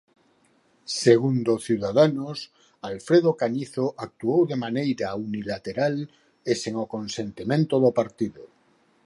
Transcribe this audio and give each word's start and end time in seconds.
Segundo 1.03 1.51
Ciudadanos, 1.67 2.37
Alfredo 2.89 3.31
Cañizo 3.41 3.85
actuou 4.05 4.41
de 4.49 4.55
maneira 4.65 5.07
unilateral 5.27 5.95
e 6.51 6.53
sen 6.61 6.73
o 6.83 6.89
consentimento 6.95 7.75
do 7.83 7.91
partido. 7.99 8.43